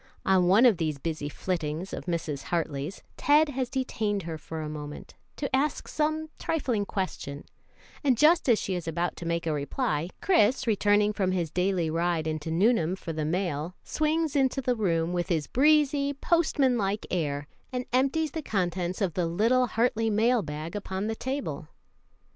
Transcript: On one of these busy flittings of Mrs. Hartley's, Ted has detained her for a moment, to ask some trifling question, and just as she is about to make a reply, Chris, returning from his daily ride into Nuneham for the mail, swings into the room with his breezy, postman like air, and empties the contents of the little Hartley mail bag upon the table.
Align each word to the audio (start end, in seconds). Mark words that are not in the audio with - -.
On 0.25 0.47
one 0.47 0.65
of 0.65 0.77
these 0.77 0.97
busy 0.97 1.29
flittings 1.29 1.93
of 1.93 2.05
Mrs. 2.07 2.45
Hartley's, 2.45 3.03
Ted 3.17 3.49
has 3.49 3.69
detained 3.69 4.23
her 4.23 4.35
for 4.35 4.61
a 4.63 4.67
moment, 4.67 5.13
to 5.35 5.55
ask 5.55 5.87
some 5.87 6.29
trifling 6.39 6.85
question, 6.87 7.45
and 8.03 8.17
just 8.17 8.49
as 8.49 8.57
she 8.57 8.73
is 8.73 8.87
about 8.87 9.15
to 9.17 9.27
make 9.27 9.45
a 9.45 9.53
reply, 9.53 10.09
Chris, 10.19 10.65
returning 10.65 11.13
from 11.13 11.33
his 11.33 11.51
daily 11.51 11.87
ride 11.87 12.25
into 12.25 12.49
Nuneham 12.49 12.95
for 12.95 13.13
the 13.13 13.25
mail, 13.25 13.75
swings 13.83 14.35
into 14.35 14.59
the 14.59 14.75
room 14.75 15.13
with 15.13 15.29
his 15.29 15.45
breezy, 15.45 16.13
postman 16.13 16.79
like 16.79 17.05
air, 17.11 17.45
and 17.71 17.85
empties 17.93 18.31
the 18.31 18.41
contents 18.41 19.01
of 19.01 19.13
the 19.13 19.27
little 19.27 19.67
Hartley 19.67 20.09
mail 20.09 20.41
bag 20.41 20.75
upon 20.75 21.05
the 21.05 21.15
table. 21.15 21.67